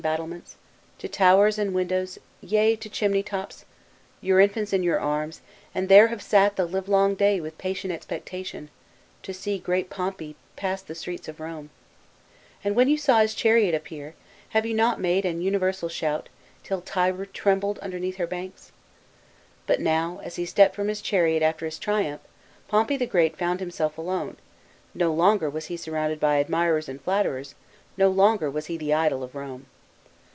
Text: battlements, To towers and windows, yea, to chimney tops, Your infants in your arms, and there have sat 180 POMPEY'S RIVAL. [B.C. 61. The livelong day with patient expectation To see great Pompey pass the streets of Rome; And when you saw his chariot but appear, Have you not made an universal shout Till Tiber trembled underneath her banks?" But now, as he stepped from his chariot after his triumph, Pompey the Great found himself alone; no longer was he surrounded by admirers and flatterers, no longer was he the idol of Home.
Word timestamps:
battlements, 0.01 0.55
To 0.97 1.07
towers 1.07 1.59
and 1.59 1.75
windows, 1.75 2.17
yea, 2.41 2.75
to 2.75 2.89
chimney 2.89 3.21
tops, 3.21 3.65
Your 4.19 4.39
infants 4.39 4.73
in 4.73 4.81
your 4.81 4.99
arms, 4.99 5.41
and 5.75 5.89
there 5.89 6.07
have 6.07 6.23
sat 6.23 6.57
180 6.57 6.57
POMPEY'S 6.57 6.91
RIVAL. 6.91 7.07
[B.C. 7.13 7.13
61. 7.13 7.13
The 7.13 7.13
livelong 7.13 7.15
day 7.15 7.39
with 7.39 7.57
patient 7.59 7.93
expectation 7.93 8.69
To 9.21 9.31
see 9.31 9.59
great 9.59 9.91
Pompey 9.91 10.35
pass 10.55 10.81
the 10.81 10.95
streets 10.95 11.27
of 11.27 11.39
Rome; 11.39 11.69
And 12.63 12.73
when 12.75 12.89
you 12.89 12.97
saw 12.97 13.19
his 13.21 13.35
chariot 13.35 13.73
but 13.73 13.77
appear, 13.77 14.15
Have 14.49 14.65
you 14.65 14.73
not 14.73 14.99
made 14.99 15.23
an 15.23 15.39
universal 15.43 15.87
shout 15.87 16.29
Till 16.63 16.81
Tiber 16.81 17.27
trembled 17.27 17.77
underneath 17.77 18.15
her 18.15 18.25
banks?" 18.25 18.71
But 19.67 19.79
now, 19.79 20.19
as 20.23 20.35
he 20.37 20.47
stepped 20.47 20.73
from 20.75 20.87
his 20.87 21.01
chariot 21.03 21.43
after 21.43 21.65
his 21.67 21.77
triumph, 21.77 22.21
Pompey 22.67 22.97
the 22.97 23.05
Great 23.05 23.37
found 23.37 23.59
himself 23.59 23.99
alone; 23.99 24.37
no 24.95 25.13
longer 25.13 25.47
was 25.47 25.67
he 25.67 25.77
surrounded 25.77 26.19
by 26.19 26.37
admirers 26.39 26.89
and 26.89 26.99
flatterers, 26.99 27.53
no 27.97 28.09
longer 28.09 28.49
was 28.49 28.65
he 28.65 28.77
the 28.77 28.95
idol 28.95 29.21
of 29.21 29.33
Home. 29.33 29.67